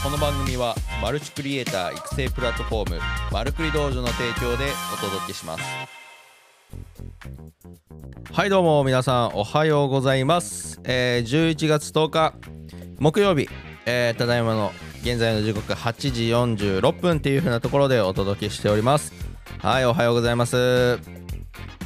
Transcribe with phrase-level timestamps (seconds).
[0.00, 3.00] この番組はマルチクリエイター育成プラットフォーム
[3.32, 5.64] マルクリ道場の提供でお届けします。
[8.32, 12.34] はいどうも皆さんおはようございます、えー11月10日
[13.00, 13.48] 木曜日、
[13.86, 14.70] えーただいまの
[15.02, 19.12] 現在の時刻8時46分っていう風なところでお届けしております。
[19.58, 21.00] はいおはようございます。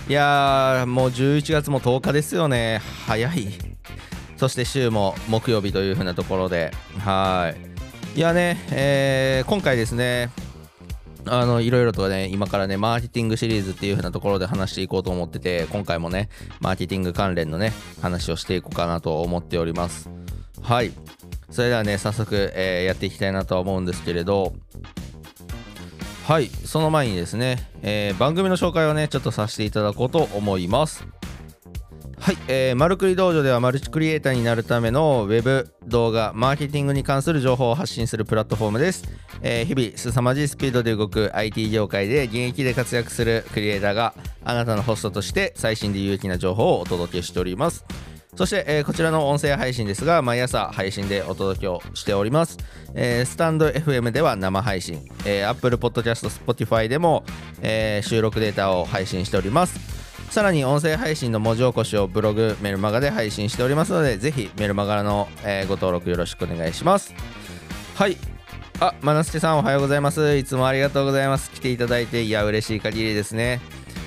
[0.08, 2.82] いやーもう11月も10日ですよね。
[3.06, 3.48] 早い。
[4.36, 6.72] そして週も木曜日という風なところで。
[6.98, 7.71] はい。
[8.14, 10.30] いやね、えー今回ですね
[11.24, 16.28] あのいろいろとね今からねマーケティングシリーズっていう風なところで話していこうと思ってて今回もね
[16.60, 17.72] マーケティング関連のね
[18.02, 20.10] 話をしていこうかなと思っております。
[20.62, 20.92] はい。
[21.50, 24.52] それではね早速、えーやっていきたいなとは思うんですけれど。
[26.26, 26.48] はい。
[26.48, 31.04] その前にですね、えー番組の紹介をねちょっとさせていただこうと思います。
[32.22, 39.02] はい、えー、マルクリ道場ではマルチクリエイターになるためのウェブ動画マーケティングに関する情報を発信するプラットフォームです、
[39.42, 44.14] えー日々凄まじいスピードで動く IT 業界で現役で活躍するクリエイターが
[44.44, 47.84] あなたのホストとして最新で有益な情報をお届けしております。
[48.36, 52.56] そして、えーこちらの音声配信ですが毎朝配信でお届けをしております、
[52.94, 57.24] えースタンド FM では生配信、えー Apple Podcast、Spotify でも、
[57.62, 59.91] えー収録データを配信しております。
[60.32, 67.14] さらに音声配信の文字起こしをブログメルマガで配信しておりますのでぜひメルマガの、えご登録よろしくお願いします。
[67.96, 68.16] はい。
[68.80, 70.34] あまなすけさんおはようございます。
[70.38, 71.50] いつもありがとうございます。
[71.50, 73.60] 来ていただいていや嬉しい限りですね。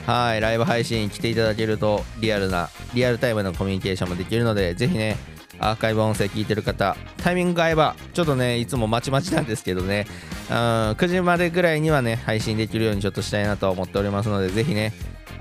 [0.07, 0.41] はい。
[0.41, 5.17] ライブ配信来ていただけるとリアルなリアルタイムのコミュニケーションもできるのでぜひね
[5.59, 10.07] アーカイブ音声聞いてる方タイミングが合えばちょっとねいつもまちまちなんですけどね。
[10.49, 14.91] うん9時までぐらいにはね配信できるようにちょっとしたいなと思っておりますのでぜひね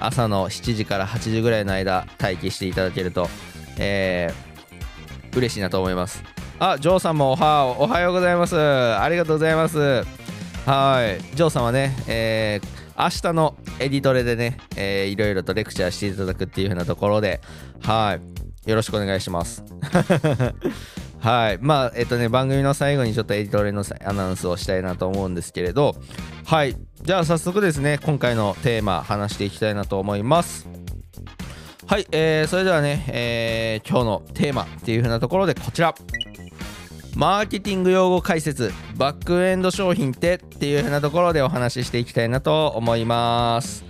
[0.06, 3.28] 朝の7時から8時ぐらいの間待機していただけると
[3.78, 6.22] えー嬉しいなと思います。
[6.60, 8.56] あジョーさんもおはおはようございます。
[8.56, 10.04] ありがとうございます。
[10.64, 11.20] はい。
[11.36, 17.40] ジョーさんはね、えー明日のエディトレでね、えーいろいろとレクチャーしていただくっていう風なところで
[17.82, 18.18] は
[18.66, 18.70] い。
[18.70, 19.64] よろしくお願いします。
[21.24, 21.58] はい。
[21.62, 25.96] まあえっとね番組の最後にちょっとエディトレのアナウンスをしたいなと思うんですけれど。
[26.44, 26.76] はい。
[27.00, 30.68] じゃあ早速ですね今回のテーマ話していきたいなと思います。
[31.86, 35.94] はい、えーそれではね、えー今日のテーマっていう風なところでこちら。
[37.16, 43.84] マーケティング用語解説バックエンド商品ってっていう風なところでお話ししていきたいなと思います。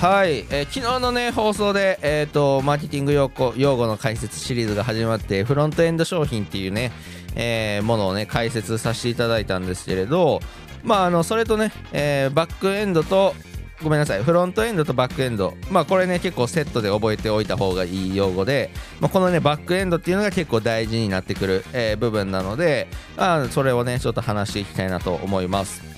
[0.00, 6.90] はい、えー昨日のね放送で、えー、とマーケティング用語用語の解説シリーズが始まってフロントエンド商品っていうね、
[7.36, 10.40] えーものをね解説させていただいたんですけれど
[10.82, 13.34] まああのそれとね、えーバックエンドと
[13.82, 15.54] ごめんなさいフロントエンドとバックエンド。
[15.70, 25.89] まあこれね結構セットで覚えておいた方がいい用語で、まあ、このねバックエンドっていうのが結構大事になってくる、え部分なのであそれをねちょっと話していきたいなと思います。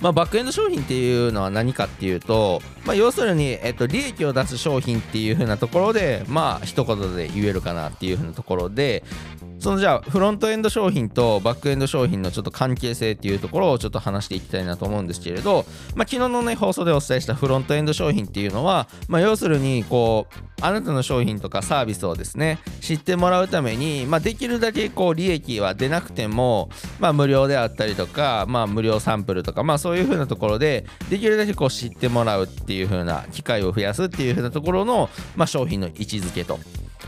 [0.00, 9.04] まあ、バックエンド商品っていうのは何かっていうと、まあ、要するに、えっと、利益を出す商品っていう風なところでまあ一言で言えるかなっていう風なところで
[9.58, 36.58] そのじゃあフロントエンド商品とバックエンド商品のちょっと関係性っていうところをちょっと話していきたいなと思うんですけれど、まあ、昨日のね放送でお伝えしたフロントエンド商品っていうのは、まあ、要するにこうあなたの商品とかサービスをですね知ってもらうために、まあ、できるだけこう利益は出なくても、まあ、無料であったりとか、まあ、無料サンプルとか、まあ、そういう風なところでできるだけこう知ってもらうっていう風な機会を増やすっていう風なところの、まあ、商品の位置づけと。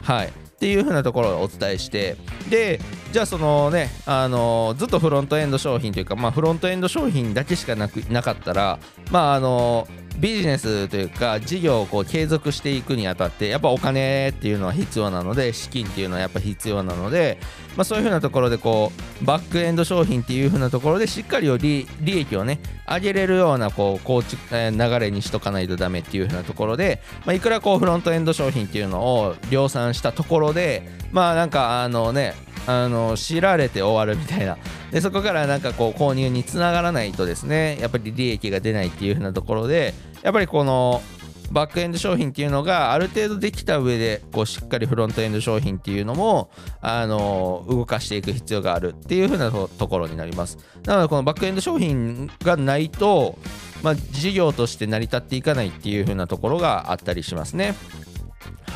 [0.03, 2.17] はいっていう風なところをお伝えして
[2.51, 2.81] で
[3.13, 8.81] じゃあそのねあのずっとフロントエンド商品というかまあフロントエンド商品だけしかなくなかったら
[9.13, 9.87] まああの
[10.19, 17.39] ビジネスというか事業をこう継続していくにあたってやっぱお金っていうのは必要なので資金っていうのはやっぱ必要なので、
[17.77, 18.91] まあ、そういうふうなところでこ
[19.23, 22.59] うバックエンド商品っていうふうなところでしっかり利利益をね
[22.89, 32.35] 上げれるようなこう構築、え流れにしとかないとダメっていうふうなところで、まあ、いくらこうフロントエンド商品っていうのを量産したところでまあなんかあのね
[32.69, 34.59] あの知られて終わるみたいな。
[34.91, 41.03] でそこからなんかこう購入につながらないとですねやっぱり利益が出ないっていう風なところでやっぱりこの
[41.51, 46.51] バックエンド商品っていうのがある程度できた上でこうしっかりフロントエンド商品っていうのも
[46.83, 50.59] あの動かしていく必要があるっていう風なところになります。
[50.85, 53.39] なのでこのバックエンド商品がないと、
[53.83, 57.75] まあ、事業として成り立っていかないっていう風なところがあったりしますね。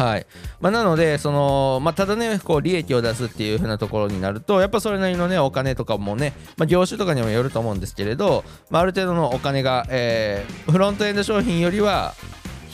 [0.03, 0.27] はい。
[0.61, 12.15] まあ、なのでその、まあ、ただねこう利益を出すっていう風なところになるとやっぱそれなりのねお金とかもね、まあ、業種とかにもよると思うんですけれど、まあ、ある程度のお金が、えーフロントエンド商品よりは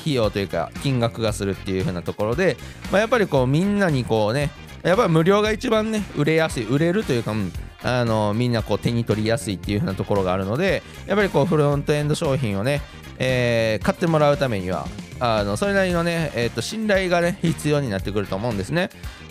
[0.01, 2.57] 費用というか金額がするっていう風なところで、
[2.91, 4.51] まあ、やっぱりこうみんなにこうね
[4.83, 7.53] やっぱり無料が一番ね売れやすい売れるというか、うん
[7.83, 12.83] あのみんなこう手に取りやすいっていう風なところがあるのでやっぱりこうフロントエンド商品をね、
[13.19, 14.87] えー、買ってもらうためには
[15.21, 18.91] あのそれなりのね、えー、と信頼がね必要になってくると思うんですね。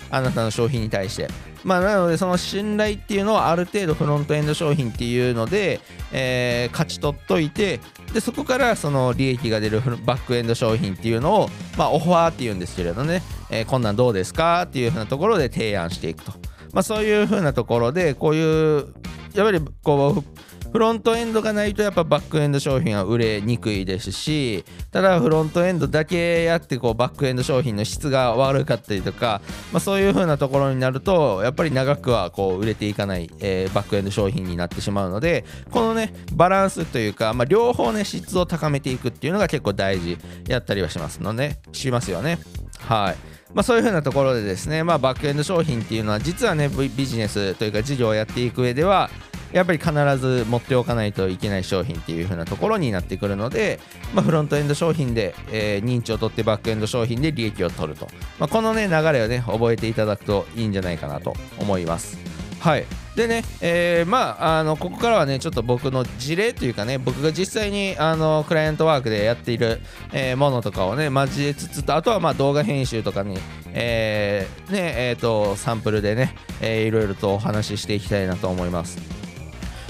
[0.09, 1.27] あなたの商品に対して。
[1.65, 5.81] まあ、なのでその信頼っていうのをある程度フロントエンド商品っていうので、
[6.13, 7.81] えー、勝ち取っといて
[8.13, 14.61] でそこからその利益が出るバックエンド商品っていうのを、まあ、オファーっていうんですけれどね、えー、こんなんどうですか？
[14.61, 16.31] っていうふうなところで提案していくと、
[16.77, 18.93] まあ、そういうふうなところでこういう
[19.33, 29.41] やっぱりこうフロントエンドがないとやっぱバックエンド商品は売れにくいですしただフロントエンドだけやってこうバックエンド商品の質が悪かったりとか、
[29.73, 42.37] まあ、そういう風なところになるとやっぱり長くはこう売れていかない、えー、バックエンド商品になってしまうのでこのねバランスというか、まあ、両方ね質を高めていくっていうのが結構大事やったりはしますの、ね、しますよね。
[42.81, 43.36] はい。
[43.53, 49.09] まあ、そういうふうなところでですね、まあ、バックエンド商品っていうのは実はねビジネスというか事業をやっていく上では
[49.53, 53.79] やっぱり必ず持っておかないといけない商品っていう風なところになってくるので、
[54.13, 58.07] まあ、フロントエンド商品で、えー、認知を取ってバックエンド商品で利益を取ると、
[58.39, 62.17] まあ、このね流れをね覚えていただくといいんじゃないかなと思います。
[62.59, 63.06] はい。
[63.17, 69.81] でね、えー、まあ、あのここからはね、ちょっと僕の事例というかね、僕が実際にあのクライアントワークでやっている、
[70.13, 73.39] えー、ものとかをね、交えつつと、あとはまあ動画編集とかに、
[73.73, 78.99] えー、ね、えっ、と、サンプルでね、えー、いろいろとお話ししていきたいなと思います。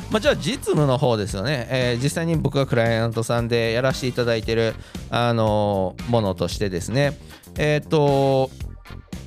[0.10, 4.74] まあ、じゃあ実務の方ですよね、えー、実際に僕がクライアントさんでやらせていただいてる、
[5.10, 7.20] あのー、ものとしてですね
[7.58, 8.50] えっ、と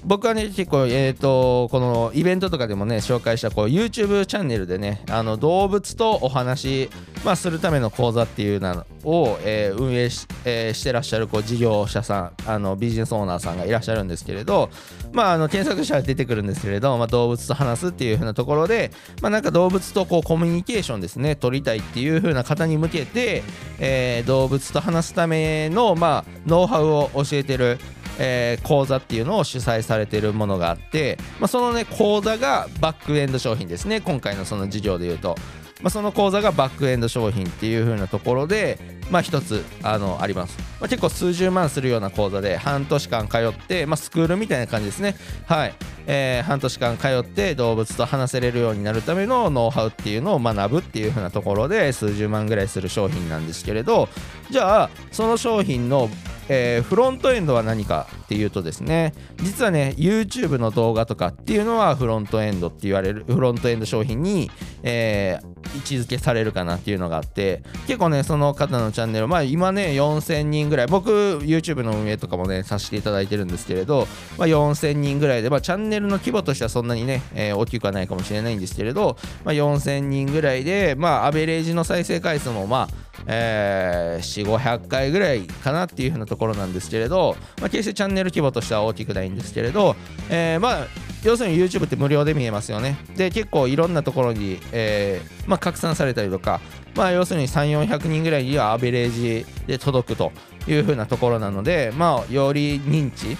[0.04, 6.90] 僕はね結構え、ー、とこのイベントとかでもね紹介したこう YouTube チャンネルでねあの動物とお話、
[7.24, 14.70] まあ、するための講座っていうのを、えー、運営し,、えー、してらっしゃるこう事業者さんあのビジネスオーナーさんがいらっしゃるんですけれど
[15.12, 23.42] まああの検索したら出てくるんですけれど、まあ、動物と話すっていう風なところでまあなんか動物とこうコミュニケーションですね取りたいっていう風な方に向けて、
[23.78, 27.78] えー、動物と話すためのまあノウハウを教えてる
[28.22, 34.02] えー、講座っていうのを主催されてるものがあって、まあ、そのね講座がバックエンド商品ですね。
[34.02, 35.36] 今回のその事業でいうと、
[35.82, 38.78] まあ、その講座がバックエンド商品っていう風なところで
[39.10, 45.16] まあ一つあのあります、まあ、結構数十万するような講座で半年間通って、まあ、スクールみたいな感じですね。
[45.46, 45.74] はい、
[46.06, 54.08] えー、半年間通って動物と話せれるようになるためのノウハウっていうのを学ぶっていう風なところで数十万ぐらいする商品なんですけれど
[54.50, 56.10] じゃあその商品の
[56.52, 64.50] えー、フロントエンドは何かっていうとですね実はね YouTube の動画とかっていうのはフロントエンドって言われるフロントエンド商品に、
[64.82, 89.94] えー、位置づけされるかなっていうのがあって結構ねその方のチャンネルまあ今ね4000人ぐらい僕 YouTube の運営とかもねさせていただいてるんですけれど、まあ、4000人ぐらいで、まあ、チャンネルの規模としてはそんなにね、えー、大きくはないかもしれないんですけれど、まあ、4000人ぐらいでまあアベレージの再生回数もまあえー、4500回ぐらいかなっていう風なところころなんですけれど、まあ、決してチャンネル規模としては大きくないんですけれど、
[90.28, 90.86] えー、まあ
[91.22, 92.96] 要するに YouTube って無料で見えますよね。
[93.14, 96.60] で結構いろんなところに、えーまあ、拡散されたりとか、
[96.96, 100.32] まあ、要するに3400人ぐらいにはアベレージで届くと
[100.66, 103.36] いう風なところなので、まあ、より認知、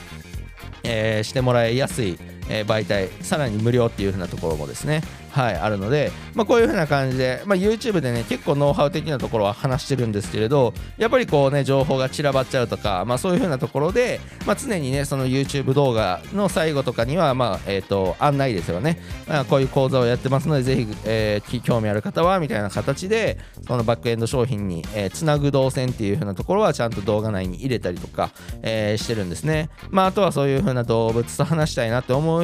[0.85, 2.19] えー、してもらいやすい、
[2.51, 28.31] え、媒体さらに無料っていう風なところもですねはい、あるので、まあ、こういう風な感じで、まあ、YouTube でね結構ノウハウ的なところは話してるんですけれどやっぱりこうね情報が散らばっちゃうとか、まあ、そういう風なところで、まあ、常にねその YouTube 動画の最後とかには、まあえーと、案内ですよね、まあ、こういう講座をやってますのでぜひ、えー、興味ある方はみたいな形でそのバックエンド商品に、えー、つなぐ動線っていう風なところはちゃんと動画内に入れたりとか、
[28.63, 32.40] えー、してるんですね、まあ、あとはそういう風な動物と話したいなって思う、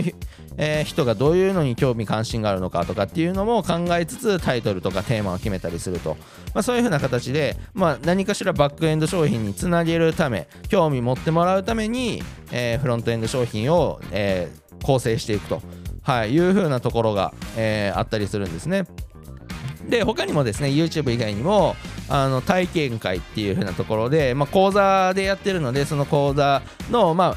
[0.59, 6.17] えー、人がどういうのに興味関心があるのかとかっていうのも考えつつタイトルとかテーマを決めたりすると、
[6.55, 12.23] まあ、そういう風な形で、まあ、何かしらバックエンド商品につなげるため興味持ってもらうために、
[12.53, 15.63] えー、フロントエンド商品を、えー、構成していくと、
[16.03, 18.85] はい、いう風なところが、えー、あったりするんですね。
[19.89, 21.77] で他にもですね YouTube 以外にも
[22.09, 27.37] あの体験会っていう風なところで、まあ、講座でやってるのでその講座の、ま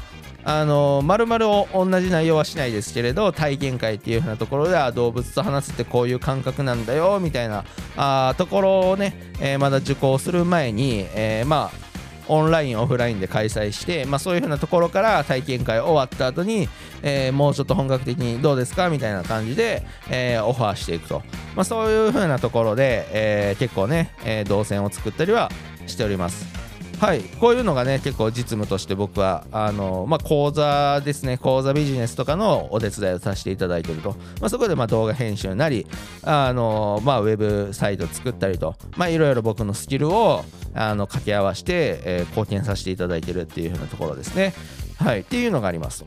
[0.50, 7.64] あのまるまる同じ内容はしないですけれど体験会っていう風なところでは動物と話すってこういう感覚なんだよみたいな
[7.96, 11.90] あところをね、えー、まだ受講する前に、えー、まあ
[12.26, 16.68] オンラインオフラインで開催して、まあ、そういう風なところから体験会終わった後に、
[17.02, 21.22] えー、もうちょっと本格的にどうですかみたいな感じで、えー、オファーしていくと、
[21.56, 25.50] まあ、そういう風なところで、えー、結構ね、え動線を作ったりは
[25.86, 26.59] しております。
[27.00, 27.22] はい。
[27.22, 31.38] こういうのがね結構実務として僕はあの、まあ、講座ですね。
[31.38, 35.86] 講座ビジネスとかのお手伝いをさせていただいてると、まあ、そこでま動画編集なり
[36.22, 38.76] あの、まあ、ウェブサイト作ったりと、
[39.08, 44.52] いろいろ僕のスキルをあの掛け合わせて、えー、貢献させていただいてるっていう風なところですね。
[44.98, 46.04] はい、っていうのがあります。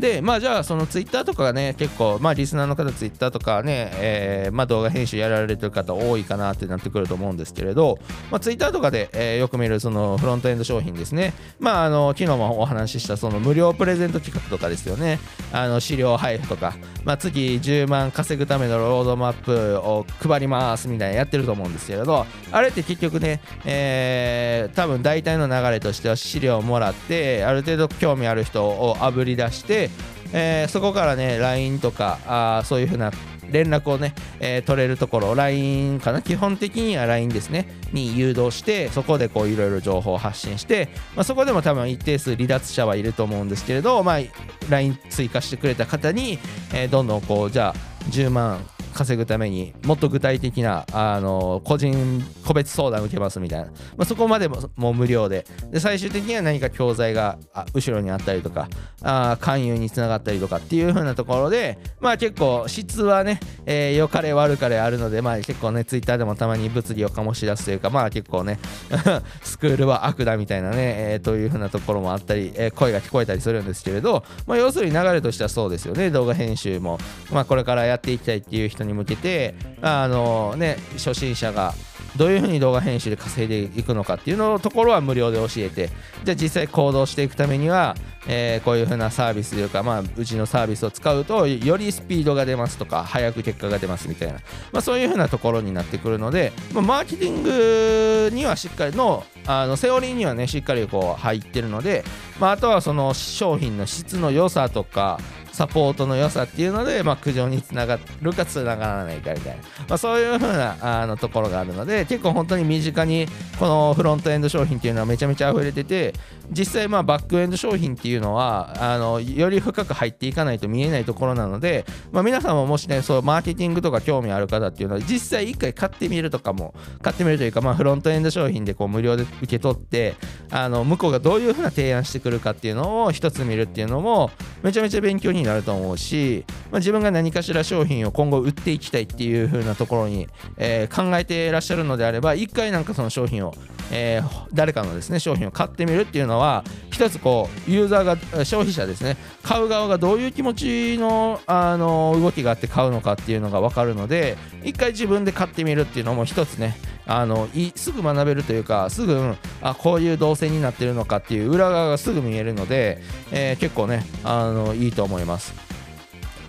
[0.00, 7.98] で、まあじゃあそのツイッターとかがね、結構、まあリスナーの方ツイッターとかね、えー、まあ動画編集やられてる方多いかなってなってくると思うんですけれど、
[8.30, 11.34] まあツイッターとかで、えー、よく見るそのフロントエンド商品ですね。
[11.58, 15.18] まああの、昨日もお話ししたその無料プレゼント企画とかですよね。
[15.52, 29.89] あの、資料配布とか、まあ次10万稼ぐためのロードマップを配りますみたいなやってると思うんですけれど、あれって結局ね、えー、多分大体の流れとしては資料をもらって、ある程度興味ある人をあぶり出して、
[30.32, 33.10] えー、そこからね LINE とかあそういうふうな
[33.50, 36.22] 連絡をね、えー、取れるところ LINE かな？
[36.22, 37.66] 基本的には LINE ですね。
[37.92, 44.20] に誘導してそこでこういろいろ情報を発信して、まあ、そこでも多分一定数離脱者はいると思うんですけれど、まあ、
[44.68, 46.38] LINE 追加してくれた方に、
[46.72, 47.74] えー、どんどんこうじゃあ
[48.10, 48.60] 10万
[49.00, 55.46] 稼ぐためにもっと具体的なあの個人個別相談受けますみたいな、まあ、そこまでももう無料で。
[55.70, 57.38] で最終的には何か教材が
[57.72, 58.68] 後ろにあったりとか
[59.02, 68.58] あ勧誘につながったりとかっていう風なところでまあ結構質はね、えー、良かれ悪かれあるのでまあ結構ねツイッターでもたまに物議を醸し出すというかまあ結構ね
[69.42, 76.10] スクールは悪だみたいなね、えー、という風なところもあったり、えー、声が聞こえたりするんですけれど、まあ、要するに流れとしてはそうですよね。
[76.10, 76.98] 動画編集も、
[77.30, 81.74] まあ、これからやっていきたいっていう人にに向けてあのね初心者が
[82.16, 85.90] どういうふうに動画編集で稼いでいくのかっていうのところは無料で教えて
[86.24, 87.94] じゃあ実際行動していくためには、
[88.26, 94.34] えー、こういうふうなサービスというか、まあ、うちのサービスを使うとよりスピードが出ますとか早く結果が出ますみたいな、
[94.72, 102.04] まあ、そういうふうなところになってくるので、まあ、マーケティングにはしっかりのあのセオリーにはねしっかりこう入ってるので、
[102.38, 105.18] まあ、あとはその商品の質の良さとか
[105.60, 113.26] サポートの良さっていうので、まあ、苦情につながるかつながらないかみたいな、まあ、そういう風なあのところがあるので結構本当に身近に
[113.58, 116.14] このフロントエンド商品っていうのはめちゃめちゃ溢れてて
[116.50, 130.14] 実際まあバックエンド商品っていうのはあのより深く入っていかないと見えないところなので、まあ、皆さんももしねそうマーケティングとか興味ある方っていうのは実際一回買ってみるとかも買ってみるというか、まあ、フロントエンド商品でこう無料で受け取って
[130.50, 134.30] あの向こうがどういう風な提案してくるかっていうのを一つ見るっていうのも
[134.62, 143.54] めちゃめちゃ勉強になると思うし、まあ、自分が何かしら商品を今後売っていきたいっていう風なところに、えー、考えていらっしゃるのであれば一回なんかその商品を、
[143.90, 162.98] えー、誰かのですね商品を買ってみるっていうのは一つこうユーザーが消費者ですね買う側がどういう気持ちのあの動きがあって買うのかっていうのが分かるので一回自分で買ってみるっていうのも一つねあのすぐ学べるというかすぐ、あこういう動線になってるのかっていう裏側がすぐ見えるので、
[163.32, 165.52] えー、結構ねあのいいと思います。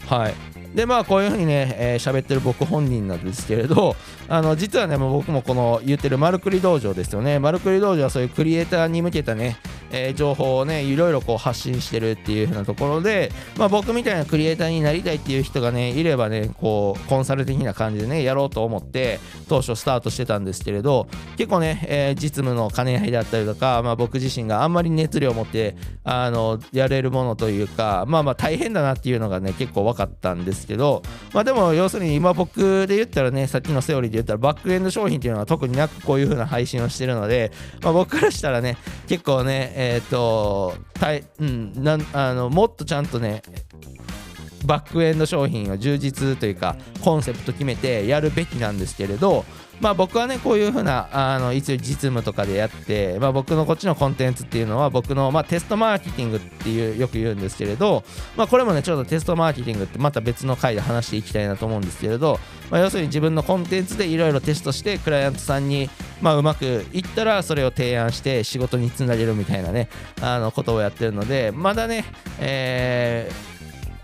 [0.07, 0.50] はい。
[0.73, 3.95] でまあこういうふうにねえー、喋ってる僕本人なんですけれど
[4.29, 7.39] あの実はねもう僕もこの言ってるマルクリ道場ですよね。
[7.39, 9.57] マルクリ道場はそういうクリエイターに向けたね
[9.91, 21.07] えー、情報をねいろいろこう発信してるっていう風なところで、まあ、僕みたいなクリエイターになりたいっていう人がねいればねこうコンサル的な感じでねやろうと思って当初スタートしてたんですけれど
[21.37, 43.41] 結構ね、えー、実務の兼ね合いであったりとか、まあ、僕自身があんまり熱量を持ってあのやれるものというかまあまあ大変だなっていうのがね結構分かったんですけどまあでも要するに今僕で言ったらねさっきのセオリーで言ったらバックエンド商品っていうのは特になくこういう風な配信をしてるので、まあ、僕からしたらね結構ねえっ、ー、とたい、うん、なんあのもっとちゃんとね
[44.65, 49.45] バックエンド商品を充実というかコンセプト決めてやるべきなんですけれど
[49.81, 58.03] まあ僕はねこういう風なあの一応実務とかでやって、まあ、僕のこっちのコンテンツっていうのは僕の、まあ、テストマーケティングっていうよく言うんですけれど、
[58.37, 62.39] まあ、これもねちょっとテストマーケティングってまた別の回で話していきたいなと思うんですけれど、
[62.69, 65.89] まあ、要するに自分のコンテンツでいろいろテストしてクライアントさんに、
[66.21, 69.89] まあ、うまくいったらそれを提案して仕事につなげるみたいなね
[70.21, 72.05] あのことをやってるのでまだね、
[72.39, 73.50] えー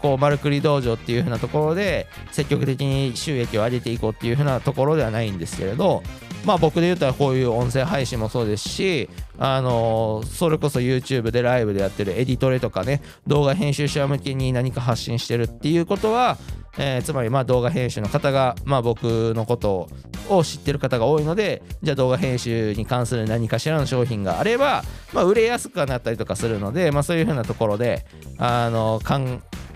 [0.01, 6.04] こう、マルクリ道場っていう風なところで、積極的に収益を上げていこうっていう風なところではないんですけれど、
[6.46, 16.38] まあ僕で言ったらこういう音声配信もそうですし、あの、それこそ YouTube でライブでやってるエディトレとかね、動画編集者向けに何か発信してるっていうことは、
[16.77, 19.89] えー、つまりまあ動画編集の方が、まあ、僕のこと
[20.30, 28.06] を知ってる方が多いのでじゃあ動画編集に関する何かしらの商品があれば、まあ、売れやすくなったりとかするので、まあ、そういうふうなところで
[28.38, 29.00] あの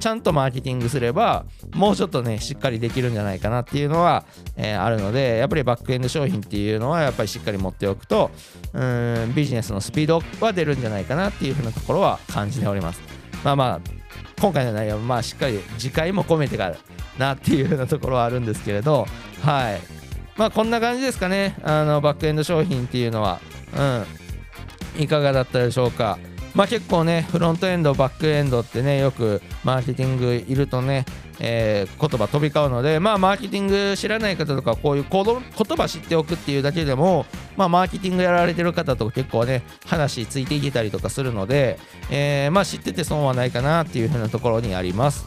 [0.01, 4.25] ちゃんとマーケティングすればもうちょっとねしっかりできるんじゃないかなっていうのは、
[4.58, 8.31] えー、あるのでやっぱりバックエンド商品っていうのはやっぱりしっかり持っておくと
[8.74, 13.01] うんビジネスのスピードは出るんじゃないかなっていうふうなところは感じております。
[13.43, 13.79] まあまあ
[14.41, 16.75] 今回の内容まあしっかり次回も込めてから
[17.20, 19.05] なっていうふうなところはあるんですけれど
[19.43, 19.79] はい。
[20.36, 21.55] まあこんな感じですかね。
[21.63, 23.39] あのバックエンド商品っていうのは。
[23.77, 25.03] うん。
[25.03, 26.17] いかがだったでしょうか。
[26.53, 31.05] まあ結構ねフロントエンドバックエンドってねよくマーケティングいるとね
[31.43, 37.25] えー、言葉飛び交うので、まあ、マーケティング知らない方とか、こういう言葉知っておくっていうだけでも、
[37.58, 41.79] まあ、マーケティングやられてる方と結構ね、話ついていけたりとかするので、
[42.12, 45.25] えー、まあ、知ってて損はないかなっていう風なところにあります。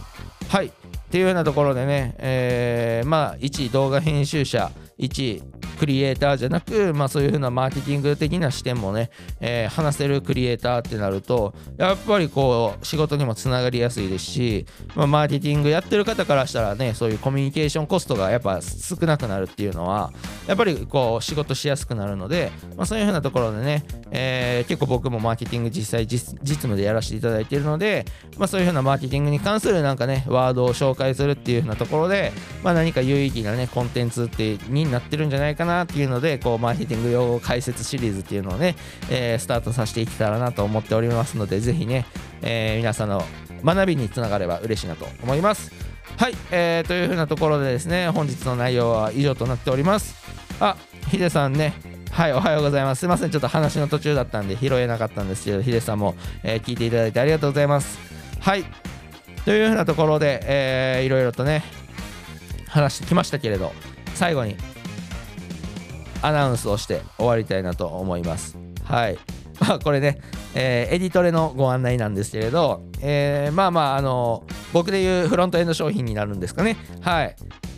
[0.49, 0.66] はい。
[0.66, 0.71] っ
[1.11, 5.43] ていうようなところでね、えー、まあ、1動画編集者、1
[5.75, 9.11] クリエイターじゃなく、まあ、そういう風なマーケティング的な視点もね、
[9.41, 20.13] えー、話せるクリエイターってなるとやっぱりこう仕事にもつながりやすいですし、まあ、マーケティングやってる方からしたらねそういうコミュニケーションコストがやっぱ少なくなるっていうのは
[20.47, 28.05] やっぱりこう仕事しやすくなるので、まあ、そういう風なところでね、えー、結構僕もマーケティング実際実務でやらせていただいているので、
[28.39, 32.33] まあ、そういう風なマーケティングに関するなんかねワードを紹介するっていう風なところで、
[32.63, 38.76] ま、何か有意義なねコンテンツってにになってるんじゃないかなっていうのでこうマーケティング用語解説シリーズっていうのをね、
[39.11, 42.07] えー、スタートさせていけたらなと思っておりますのでぜひね、
[42.43, 43.23] えー、皆さんの
[43.64, 45.73] 学びにつながれば嬉しいなと思います
[46.17, 50.14] はい、えー、というふうなところでですね本日の内容は以上となっております
[50.61, 50.76] あ
[51.09, 53.00] ヒデさんねはい、おはようございます。
[53.00, 56.14] すいません、ちょっと話の途中だったんで拾えなかったんですけど、ヒデさんも、
[56.45, 57.99] えー、聞いていただいてありがとうございます。
[58.38, 58.64] はい、
[59.45, 61.64] というふうなところで、えー、いろいろとね、
[62.69, 63.73] 話してきましたけれど、
[64.14, 64.57] 最後に
[66.25, 68.57] アナウンスをして終わりたいなと思います。
[68.85, 69.19] はい。
[69.61, 70.21] まあこれね、
[70.54, 76.76] えー、エディトレのご案内なんですけれど、えー、まあまあ、あの僕でいうフロントエンド商品になるんですかね。
[77.02, 77.37] はい。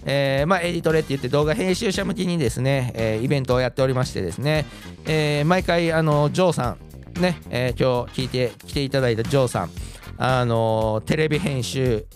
[0.08, 4.64] えー、まあ、エディトレって言って動画編集者向けにですね、え、イベントをやっておりましてですね、
[5.04, 6.76] え、毎回、あの、ジョーさ
[7.18, 9.70] ん、ね、え今日聞いて来ていただいたジョーさん、
[10.18, 12.06] あのテレビ編集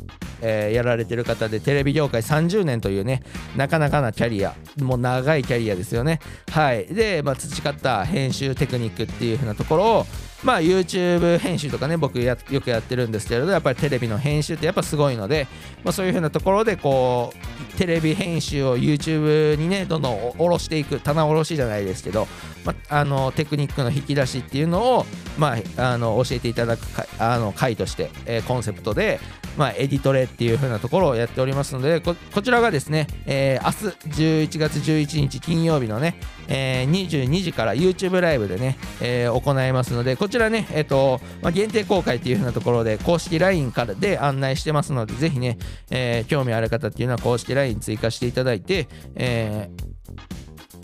[0.42, 3.22] えー、やられてる方でテレビ業界30年というね
[3.56, 6.20] なかなかなキャリアもう長いキャリアですよね。
[6.50, 6.86] はい。
[6.86, 10.06] で、まあ、培った編集テクニックっていう風なところを
[10.42, 15.46] まあ YouTube 編集とかね僕よくやってるんですけれどやっぱりテレビの編集ってやっぱすごいので、
[15.84, 22.26] まあ、そういう風なところでこうテレビ編集を YouTube にねどんどん下ろしていく棚卸しじゃないですけど、
[22.64, 25.06] まあ、あのテクニックの引き出しっていうのを、
[25.38, 26.82] まあ、あの教えていただく
[27.18, 29.20] あの回として、えー、コンセプトで、
[29.58, 36.16] まあ、エディトレっていう風なところをやっておりますのでこちらがですね、えー、明日11月11日金曜日のね、
[36.50, 45.58] えー、22時から YouTube ライブでね、えー、行いますのでこちらね、えっ、ー、とまあ、限定公開っていう風なところで公式 LINE からで案内してますのでぜひね、
[45.90, 49.70] えー、興味ある方っていうのは公式 LINE 追加していただいて、え、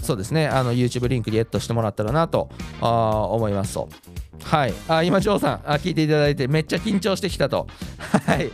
[0.02, 2.48] そうですねあの YouTube リンクゲットしてもらったらなと
[2.80, 3.88] 思いますと。
[4.44, 4.74] はい。
[4.86, 7.66] あ、今、ジョーさん、あ、聞いていただいて、めっちゃ緊張してきたと。
[8.26, 8.46] はい。
[8.46, 8.50] っ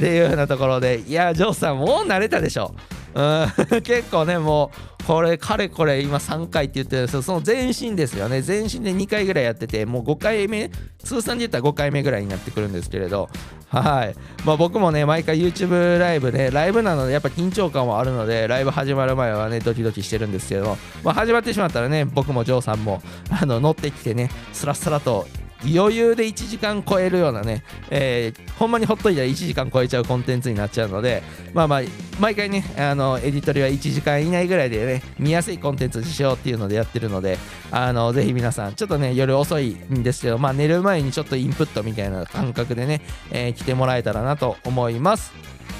[0.00, 2.74] ていうようなところで、いや、ジョーさん、もう慣れたでしょ。
[3.14, 3.46] うん、
[3.82, 8.44] 結構ね、もう、これ、かれこれ、今3回って言ってるんですけど、その前身ですよね。
[8.46, 13.30] 前身で2回ぐらいやってて、もう5回目、通算で言ったら5回目ぐらいになってくるんですけれど、
[13.70, 14.14] はい。
[14.44, 25.26] まあ、僕もね、毎回 YouTube ライブで、ライブなので、やっぱ緊張感はあるので、ライブ始まる前はね、ドキドキしてるんですけど、まあ、始まってしまったらね、僕もジョーさんも、あの、乗ってきてね、スラスラと
[25.64, 31.80] 余裕で1時間超えるようなね、えー、ほんまにほっといたら1時間超えちゃうコンテンツになっちゃうので、まあまあ、
[32.20, 37.38] 毎回ね、あの、エディトリは1時間以内ぐらいでね、見やすいコンテンツにしようっていうのでやってるので、
[37.70, 45.32] あの、ぜひ皆さん、ちょっとね、夜遅いんですけど、まあ寝る前にちょっとインプットみたいな感覚でね、えー、来てもらえたらなと思います。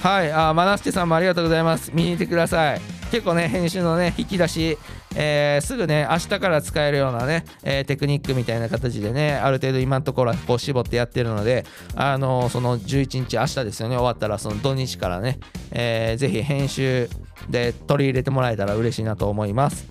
[0.03, 1.91] はい、あ、まなすけさんもありがとうございます。
[1.95, 2.98] 見に行ってください。
[3.11, 4.79] 結構ね、編集のね、引き出し、
[5.15, 15.39] えー、すぐね、明日から使えるようなね、えー、テクニックみたいな形でね、ある程度今のところはこう絞ってやってるので、あのー、その11日、明日ですよね、終わったらその土日からね、
[15.71, 17.09] えー、ぜひ編集
[17.49, 19.89] で取り入れてもらえたら嬉しいなと思います。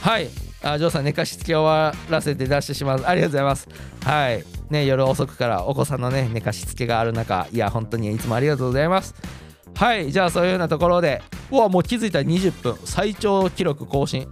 [0.00, 0.28] はい。
[0.62, 3.02] あ、ジョーさん、寝かしつけ終わらせて出してしまう。
[3.04, 3.68] ありがとうございます。
[4.04, 4.44] はい。
[4.70, 9.14] ね、夜遅くからお子さんのね、寝かしつけがある中、いや、本当にいつもありがとうございます。
[9.76, 14.26] はい、じゃあそういうようなところで、うわ、もう気づいたら20分、最長記録更新。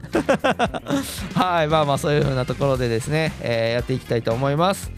[1.36, 4.90] はい、まあまあそういう風なところでですね、えー、やっていきたいと思います。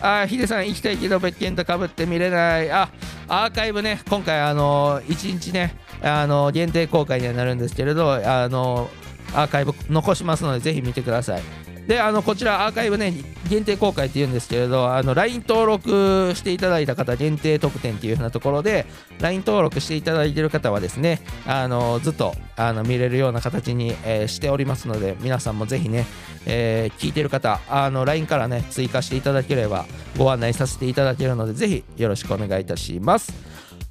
[0.00, 2.70] あ、ヒデさん行きたいけど別件とかぶって見れない。
[2.70, 2.88] あ、
[3.26, 11.42] アーカイブね、今回あのー、1日ね、あのー、限定公開にはなるんですけれど、あのー、アーカイブ残しますので、ぜひ見てください。
[11.88, 13.14] であのこちらアーカイブね
[13.48, 18.84] 限定公開っていうんですけれどあの LINE 登録していただいた方限定特典っていう風なところで
[19.20, 26.04] LINE 登録していただいている方はですねあのずっとあの見れるような形に、えーしておりますので皆さんもぜひね、
[26.44, 29.86] えー聞いてる方あの LINE からね追加していただければ
[30.18, 33.32] ご案内させていただけるのでぜひよろしくお願いいたします。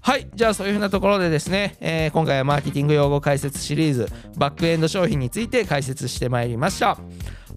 [0.02, 4.08] はいじゃあそういうふうなところでですね、えー今回はマーケティング用語解説シリーズ
[4.38, 7.00] バックエンド商品について解説してまいりました。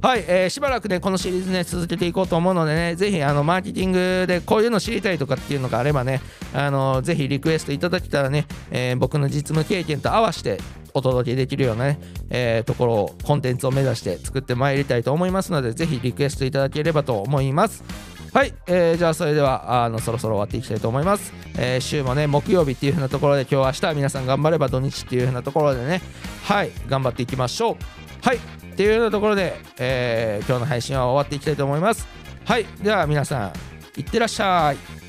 [0.02, 6.22] はい、えーしばらくねこのシリーズね続けていこうと思うのでねぜひあのマーケティングでこういうの知りたいとかっていうのがあればね
[6.54, 10.58] あのぜひリクエストいただけたらね、えー僕の実務経験と合わせて
[10.94, 17.84] お届けできるようなね、えーところをコンテンツを目指して作ってまいりたいと思いますのでぜひリクエストいただければと思います。
[18.32, 26.00] はい、えーじゃあそれではあのそろそろ終わっていきたいと思います、えー週もね木曜日っていう風なところで今日明日皆さん頑張れば土日っていう風なところでね
[26.44, 27.76] はい頑張っていきましょう。
[28.22, 32.08] はいっていうようなところで、えー今日の配信は終わっていきたいと思います。
[32.46, 32.64] はい。
[32.82, 33.52] では皆さん
[34.00, 34.99] いってらっしゃい。